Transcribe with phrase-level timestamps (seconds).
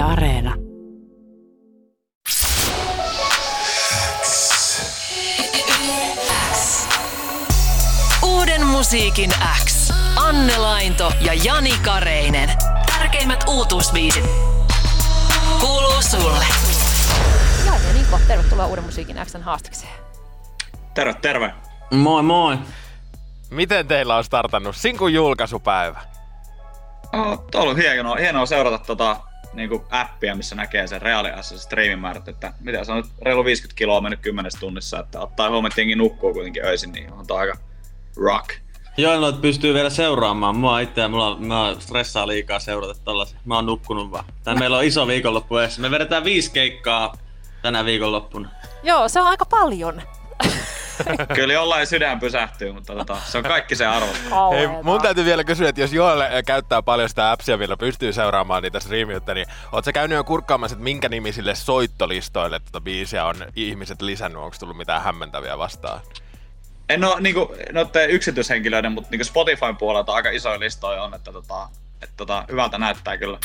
[0.00, 0.54] Yle Areena.
[8.22, 9.30] Uuden musiikin
[9.64, 9.92] X.
[10.16, 12.50] Anne Lainto ja Jani Kareinen.
[12.86, 14.24] Tärkeimmät uutuusbiisit.
[15.60, 16.44] Kuuluu sulle.
[17.66, 19.92] Ja, ja Niko, tervetuloa Uuden musiikin Xn haastakseen.
[20.94, 21.54] Terve, terve.
[21.90, 22.58] Moi moi.
[23.50, 26.00] Miten teillä on startannut Sinkun julkaisupäivä?
[27.12, 29.16] On ollut hienoa, hienoa seurata tota,
[29.52, 34.00] niinku appia, missä näkee sen reaaliassa striimimäärät, että mitä se on nyt reilu 50 kiloa
[34.00, 37.56] mennyt 10 tunnissa, että ottaa huomioon, että jengi nukkuu kuitenkin öisin, niin on aika
[38.16, 38.50] rock.
[38.96, 40.56] Joo, no, pystyy vielä seuraamaan.
[40.56, 43.38] Mua itse, mulla, mä stressaa liikaa seurata tollasia.
[43.44, 44.24] Mä oon nukkunut vaan.
[44.44, 45.80] Tän meillä on iso viikonloppu edessä.
[45.80, 47.16] Me vedetään viisi keikkaa
[47.62, 48.48] tänä viikonloppuna.
[48.82, 50.02] Joo, se on aika paljon.
[51.34, 54.12] Kyllä jollain sydän pysähtyy, mutta tota, se on kaikki se arvo.
[54.50, 58.12] Hei, mun täytyy vielä kysyä, että jos Joel äh, käyttää paljon sitä appsia, millä pystyy
[58.12, 63.24] seuraamaan niitä striimiyttä, niin oot sä käynyt jo kurkkaamassa, että minkä nimisille soittolistoille tätä biisiä
[63.24, 64.42] on ihmiset lisännyt?
[64.42, 66.00] Onko tullut mitään hämmentäviä vastaan?
[66.88, 71.68] En oo niinku noitten yksityishenkilöiden, mutta niinku Spotifyn puolelta aika isoja listoja on, että tota,
[72.02, 73.38] että tota, hyvältä näyttää kyllä.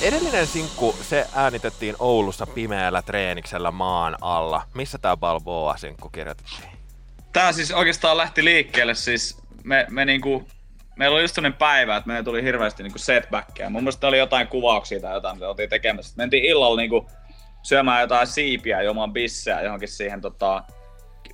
[0.00, 4.62] Edellinen sinkku, se äänitettiin Oulussa pimeällä treeniksellä maan alla.
[4.74, 6.70] Missä tää Balboa-sinkku kirjoitettiin?
[7.32, 10.48] Tää siis oikeastaan lähti liikkeelle siis, me, me niinku,
[10.96, 13.70] meillä oli just sellainen päivä, että meillä tuli hirveästi niinku setbackia.
[13.70, 16.14] Mun mielestä oli jotain kuvauksia tai jotain, mitä oltiin tekemässä.
[16.16, 17.10] Mentiin illalla niinku
[17.62, 20.64] syömään jotain siipiä, juomaan bissejä johonkin siihen tota,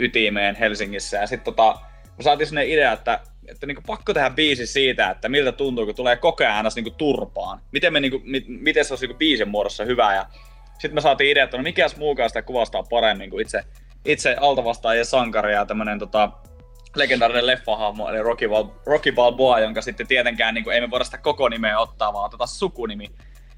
[0.00, 1.16] ytimeen Helsingissä.
[1.16, 1.78] Ja sitten tota,
[2.18, 5.94] me saatiin sellainen idea, että, että niinku pakko tehdä biisi siitä, että miltä tuntuu, kun
[5.94, 7.60] tulee koko ajan niinku turpaan.
[7.72, 10.14] Miten, me, niinku, mi, miten se olisi niinku biisin muodossa hyvä.
[10.14, 10.26] Ja
[10.78, 13.62] sitten me saatiin idea, että no mikäs muukaan sitä kuvastaa paremmin kuin itse,
[14.04, 16.30] itse altavastaajien sankari ja tämmönen tota,
[16.96, 21.04] legendaarinen leffahahmo, eli Rocky, Bal- Rocky Balboa, jonka sitten tietenkään niin kuin, ei me voida
[21.04, 23.10] sitä koko nimeä ottaa, vaan otetaan sukunimi.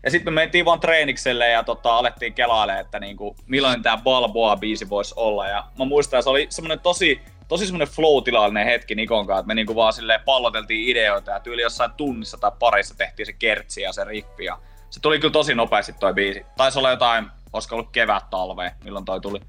[0.03, 4.89] Ja sitten me mentiin vaan treenikselle ja tota, alettiin kelailemaan, että niinku, millainen tämä Balboa-biisi
[4.91, 5.49] voisi olla.
[5.49, 9.47] Ja mä muistan, että se oli semmoinen tosi, tosi semmoinen flow-tilallinen hetki Nikon kanssa, että
[9.47, 13.83] me niinku vaan silleen palloteltiin ideoita ja tyyli jossain tunnissa tai parissa tehtiin se kertsi
[13.83, 14.45] ja se rippi.
[14.45, 14.59] Ja
[14.91, 16.47] se tuli kyllä tosi nopeasti toi biisi.
[16.57, 19.41] Taisi olla jotain, olisiko ollut kevät talve, milloin toi tuli.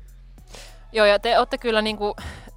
[0.92, 2.16] Joo, ja te olette kyllä niinku...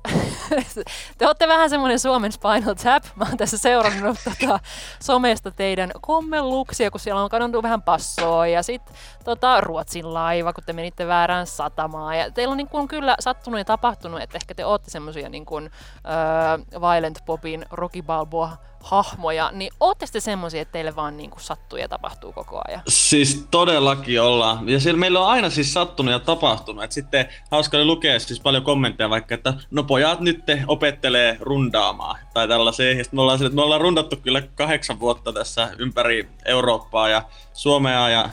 [1.19, 3.05] te olette vähän semmoinen Suomen Spinal Tap.
[3.17, 4.61] Mä oon tässä seurannut tota,
[5.01, 10.65] somesta teidän kommelluksia, kun siellä on kadonnut vähän passoa ja sitten tota, Ruotsin laiva, kun
[10.65, 12.19] te menitte väärään satamaan.
[12.19, 15.47] Ja teillä on niin kuin, kyllä sattunut ja tapahtunut, että ehkä te ootte semmoisia niin
[15.47, 15.71] kuin,
[16.07, 21.41] öö, Violent Popin Rocky Balboa hahmoja, niin ootte sitten semmoisia, että teille vaan niin kuin
[21.41, 22.83] sattuu ja tapahtuu koko ajan?
[22.89, 24.69] Siis todellakin ollaan.
[24.69, 26.85] Ja siellä meillä on aina siis sattunut ja tapahtunut.
[26.85, 32.19] Et sitten hauska oli lukea siis paljon kommentteja vaikka, että no pojat nyt opettelee rundaamaan
[32.35, 32.93] tai tällaisia.
[32.93, 37.23] Ja me ollaan, sille, että me ollaan rundattu kyllä kahdeksan vuotta tässä ympäri Eurooppaa ja
[37.53, 38.31] Suomea ja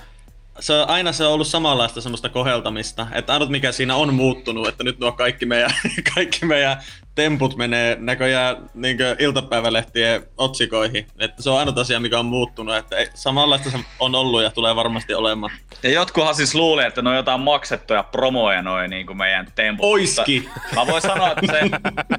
[0.60, 4.68] se on, aina se on ollut samanlaista semmoista koheltamista, että ainut mikä siinä on muuttunut,
[4.68, 5.72] että nyt nuo kaikki meidän,
[6.16, 6.78] kaikki meidän
[7.16, 11.08] temput menee näköjään niin iltapäivälehtien otsikoihin.
[11.20, 14.76] Että se on ainut asia, mikä on muuttunut, että samanlaista se on ollut ja tulee
[14.76, 15.52] varmasti olemaan.
[15.84, 19.86] Ja jotkuhan siis luulee, että ne on jotain maksettuja promoja noin niin kuin meidän temput.
[19.86, 20.50] Oiski!
[20.76, 21.60] Mä voin sanoa, että se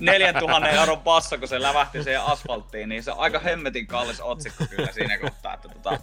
[0.00, 4.64] 4000 euron passa, kun se lävähti siihen asfalttiin, niin se on aika hemmetin kallis otsikko
[4.70, 5.54] kyllä siinä kohtaa.
[5.54, 5.98] Että tota,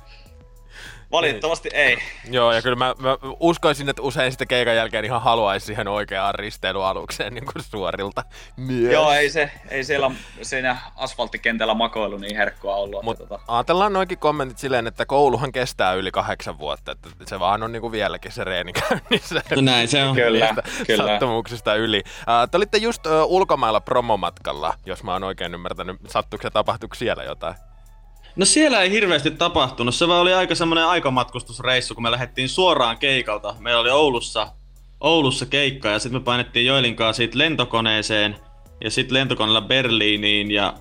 [1.11, 1.97] Valitettavasti ei.
[2.29, 6.35] Joo, ja kyllä mä, mä uskoisin, että usein sitten keikan jälkeen ihan haluaisi siihen oikeaan
[6.35, 8.23] risteilyalukseen niin kuin suorilta
[8.57, 8.93] myös.
[8.93, 13.03] Joo, ei, se, ei siellä siinä asfalttikentällä makoilu niin herkkoa ollut.
[13.03, 13.39] Mutta tota...
[13.47, 17.81] ajatellaan noinkin kommentit silleen, että kouluhan kestää yli kahdeksan vuotta, että se vaan on niin
[17.81, 19.41] kuin vieläkin se reeni käynnissä.
[19.55, 20.15] No näin se on.
[20.15, 20.55] kyllä,
[20.87, 21.07] kyllä.
[21.07, 22.03] Sattumuksista yli.
[22.05, 25.97] Uh, te olitte just uh, ulkomailla promomatkalla, jos mä oon oikein ymmärtänyt.
[26.07, 27.55] Sattuiko ja tapahtuiko siellä jotain?
[28.37, 29.95] No siellä ei hirveästi tapahtunut.
[29.95, 33.55] Se vaan oli aika semmoinen aikamatkustusreissu, kun me lähdettiin suoraan keikalta.
[33.59, 34.47] Meillä oli Oulussa,
[34.99, 38.35] Oulussa keikka ja sitten me painettiin Joelin kanssa siitä lentokoneeseen
[38.83, 40.73] ja sitten lentokoneella Berliiniin ja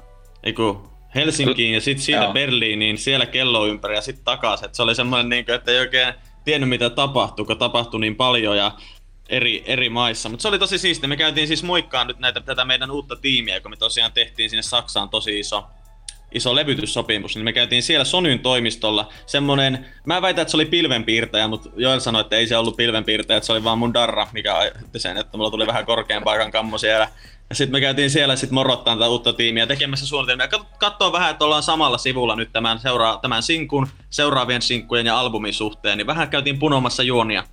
[0.43, 2.33] eiku, Helsinkiin ja sitten siitä Joo.
[2.33, 4.69] Berliiniin, siellä kello ympäri ja sitten takaisin.
[4.73, 6.15] se oli semmoinen, niin että ei oikein
[6.45, 8.73] tiennyt mitä tapahtui, kun tapahtui niin paljon ja
[9.29, 10.29] eri, eri maissa.
[10.29, 11.09] Mutta se oli tosi siistiä.
[11.09, 14.63] Me käytiin siis muikkaan nyt näitä, tätä meidän uutta tiimiä, kun me tosiaan tehtiin sinne
[14.63, 15.65] Saksaan tosi iso
[16.37, 19.09] iso levytyssopimus, niin me käytiin siellä Sonyn toimistolla.
[19.27, 23.37] Semmonen, mä väitän, että se oli pilvenpiirtäjä, mutta Joel sanoi, että ei se ollut pilvenpiirtäjä,
[23.37, 26.51] että se oli vaan mun darra, mikä aiheutti sen, että mulla tuli vähän korkean paikan
[26.51, 27.09] kammo siellä.
[27.49, 30.49] Ja sitten me käytiin siellä sit morottaa tätä uutta tiimiä tekemässä suunnitelmia.
[30.79, 35.55] Katsoa vähän, että ollaan samalla sivulla nyt tämän, seuraa, tämän sinkun, seuraavien sinkkujen ja albumin
[35.55, 37.45] suhteen, niin vähän käytiin punomassa juonia.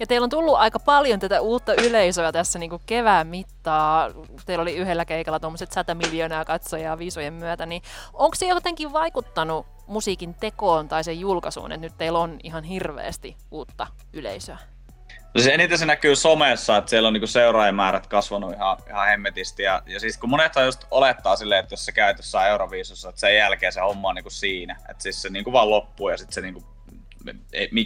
[0.00, 4.10] Ja teillä on tullut aika paljon tätä uutta yleisöä tässä niin kuin kevään mittaa.
[4.46, 7.82] Teillä oli yhdellä keikalla tuommoiset 100 miljoonaa katsojaa viisujen myötä, niin
[8.12, 13.36] onko se jotenkin vaikuttanut musiikin tekoon tai sen julkaisuun, että nyt teillä on ihan hirveästi
[13.50, 14.58] uutta yleisöä?
[15.34, 19.62] No se eniten se näkyy somessa, että siellä on niinku seuraajamäärät kasvanut ihan, ihan hemmetisti.
[19.62, 23.20] Ja, ja siis kun monethan just olettaa silleen, että jos sä käyt jossain Euroviisussa, että
[23.20, 24.76] sen jälkeen se homma on niinku siinä.
[24.88, 26.62] Että siis se niinku vaan loppuu ja sitten se niinku,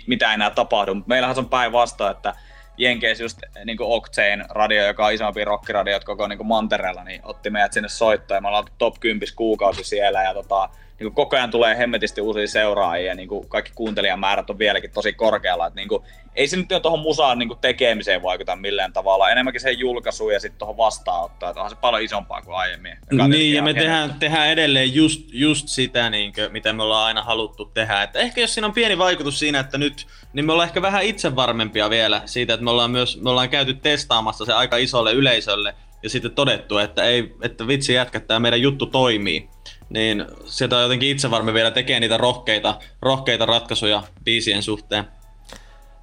[0.06, 0.94] mitä enää tapahdu.
[1.06, 2.34] Meillähän se on päinvastoin, että
[2.76, 7.20] Jenkeissä just niin kuin Octane radio, joka on isompi rockiradio koko niin kuin Mantereella, niin
[7.24, 11.14] otti meidät sinne soittoon ja me ollaan top 10 kuukausi siellä ja tota, niin kuin
[11.14, 15.66] koko ajan tulee hemmetisti uusia seuraajia ja niin kuin kaikki kuuntelijamäärät on vieläkin tosi korkealla.
[15.66, 16.02] Että niin kuin,
[16.36, 20.32] ei se nyt jo tuohon musaan niin kuin tekemiseen vaikuta millään tavalla, enemmänkin sen julkaisuun
[20.32, 22.96] ja sitten tuohon vastaanottoon, että onhan se paljon isompaa kuin aiemmin.
[23.28, 27.22] Niin, ja me tehdään, tehdään edelleen just, just sitä, niin kuin, mitä me ollaan aina
[27.22, 28.02] haluttu tehdä.
[28.02, 31.02] Että ehkä jos siinä on pieni vaikutus siinä, että nyt, niin me ollaan ehkä vähän
[31.02, 35.74] itsevarmempia vielä siitä, että me ollaan myös me ollaan käyty testaamassa se aika isolle yleisölle,
[36.02, 39.48] ja sitten todettu, että, ei, että vitsi jätkä, tämä meidän juttu toimii
[39.88, 45.04] niin sieltä on jotenkin itsevarmi vielä tekee niitä rohkeita, rohkeita ratkaisuja biisien suhteen.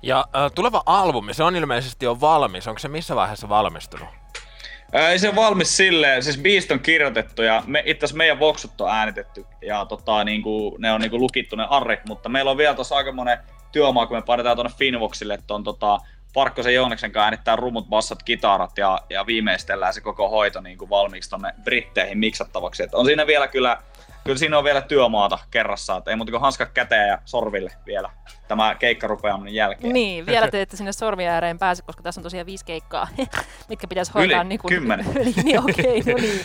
[0.04, 2.68] Ja äh, tuleva albumi, se on ilmeisesti jo valmis.
[2.68, 4.08] Onko se missä vaiheessa valmistunut?
[4.94, 8.90] Ei se valmis silleen, siis biist on kirjoitettu ja me, itse asiassa meidän voksut on
[8.90, 12.96] äänitetty ja tota, niinku, ne on niinku lukittu ne arrit, mutta meillä on vielä tuossa
[12.96, 13.38] aika monen
[13.72, 16.00] työmaa, kun me painetaan tuonne Finvoxille, että on tota,
[16.34, 20.90] Parkkosen Jooneksen kanssa äänittää rummut, bassat, kitarat ja, ja viimeistellään se koko hoito niin kuin
[20.90, 22.84] valmiiksi tonne Britteihin miksattavaksi.
[22.84, 23.78] Et on siinä vielä kyllä,
[24.24, 28.10] kyllä siinä on vielä työmaata kerrassa, että ei muuta kuin hanskat käteen ja sorville vielä
[28.48, 29.94] tämä keikka rupeaa jälkeen.
[29.94, 33.08] Niin, vielä te ette sinne sormi ääreen pääse, koska tässä on tosiaan viisi keikkaa,
[33.70, 35.06] mitkä pitäisi hoitaa Yli, niin kuin, kymmenen.
[35.18, 36.42] Yli, niin okei, okay, no niin,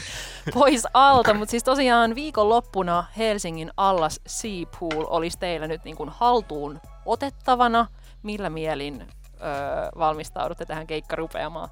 [0.55, 1.35] pois alta.
[1.35, 7.87] Mutta siis tosiaan viikonloppuna Helsingin Allas Sea Pool olisi teillä nyt niin kuin haltuun otettavana.
[8.23, 9.07] Millä mielin
[9.43, 11.69] öö, valmistaudutte tähän keikkarupeamaan?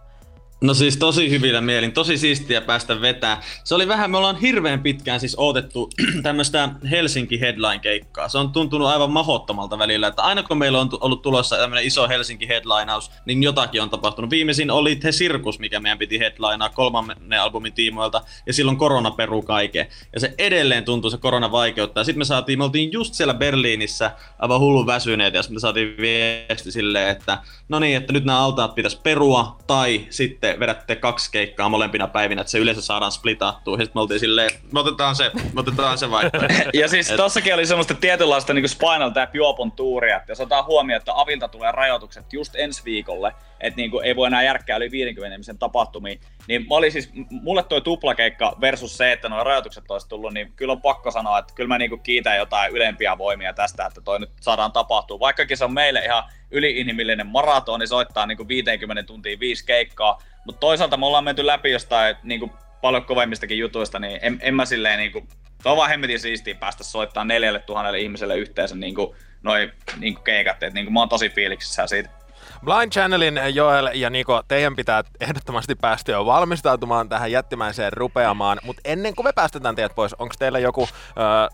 [0.65, 3.43] No siis tosi hyvillä mielin, tosi siistiä päästä vetää.
[3.65, 5.91] Se oli vähän, me ollaan hirveän pitkään siis odotettu
[6.23, 8.29] tämmöistä Helsinki Headline-keikkaa.
[8.29, 12.09] Se on tuntunut aivan mahottomalta välillä, että aina kun meillä on ollut tulossa tämmöinen iso
[12.09, 14.31] Helsinki Headlineaus, niin jotakin on tapahtunut.
[14.31, 19.43] Viimeisin oli The Circus, mikä meidän piti headlinea kolmannen albumin tiimoilta, ja silloin korona peru
[19.43, 19.87] kaiken.
[20.13, 22.05] Ja se edelleen tuntuu se korona vaikeuttaa.
[22.05, 25.95] Sitten me saatiin, me oltiin just siellä Berliinissä aivan hullun väsyneet, ja sitten me saatiin
[25.99, 27.39] viesti silleen, että
[27.69, 32.41] no niin, että nyt nämä altaat pitäisi perua, tai sitten vedätte kaksi keikkaa molempina päivinä,
[32.41, 33.75] että se yleensä saadaan splitattua.
[33.75, 36.71] Ja sitten me oltiin silleen, me otetaan se, me otetaan se vaihtoehto.
[36.81, 37.17] ja siis Et...
[37.17, 41.49] tossakin oli semmoista tietynlaista niin Spinal Tap Juopon tuuria, että jos otetaan huomioon, että Avilta
[41.49, 43.35] tulee rajoitukset just ensi viikolle,
[43.65, 47.63] että niin ei voi enää järkkää yli 50 ihmisen tapahtumiin, niin mä olin siis, mulle
[47.63, 51.55] toi tuplakeikka versus se, että nuo rajoitukset olisi tullut, niin kyllä on pakko sanoa, että
[51.55, 55.21] kyllä mä niin kiitän jotain ylempiä voimia tästä, että toi nyt saadaan tapahtua.
[55.21, 60.97] Vaikkakin se on meille ihan yliinhimillinen maratoni soittaa niin 50 tuntia viisi keikkaa, mutta toisaalta
[60.97, 64.99] me ollaan menty läpi jostain niin kuin paljon kovemmistakin jutuista, niin en, en mä silleen
[64.99, 65.29] niin kuin,
[65.63, 70.15] se on vaan hemmetin siistiä päästä soittamaan neljälle tuhannelle ihmiselle yhteensä niin kuin, noi niin
[70.15, 72.24] kuin keikat, että niin kuin, mä oon tosi fiiliksissä siitä.
[72.64, 78.82] Blind Channelin Joel ja Niko, teidän pitää ehdottomasti päästä jo valmistautumaan tähän jättimäiseen rupeamaan, mutta
[78.85, 80.91] ennen kuin me päästetään teidät pois, onko teillä joku ö,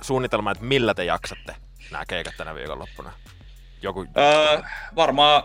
[0.01, 1.55] suunnitelma, että millä te jaksatte
[1.91, 3.13] nämä keikat tänä viikonloppuna?
[3.83, 4.07] Joku...
[4.19, 4.63] Öö,
[4.97, 5.43] varmaan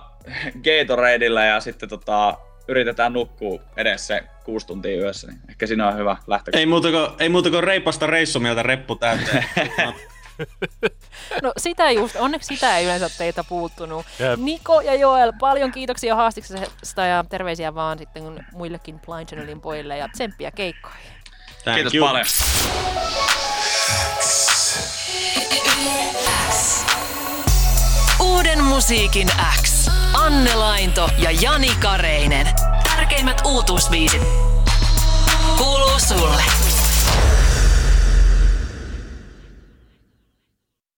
[0.63, 2.37] Gatoradeilla ja sitten tota,
[2.67, 6.51] yritetään nukkua edes se kuusi tuntia yössä, niin ehkä siinä on hyvä lähtö.
[6.53, 9.45] Ei muuta kuin, ei muuta kuin reipasta reissumieltä reppu täyteen.
[11.41, 14.05] no sitä just, onneksi sitä ei yleensä teitä puuttunut.
[14.19, 14.39] Yep.
[14.39, 20.07] Niko ja Joel, paljon kiitoksia haastiksesta ja terveisiä vaan sitten muillekin Blind Channelin pojille ja
[20.07, 21.11] tsemppiä keikkoihin.
[21.63, 22.07] Thank Kiitos you.
[22.07, 22.25] paljon.
[28.19, 29.27] Uuden musiikin
[29.61, 29.89] X.
[30.13, 32.49] Anne Lainto ja Jani Kareinen.
[32.83, 34.21] Tärkeimmät uutuusbiisit.
[35.57, 36.43] Kuuluu sulle.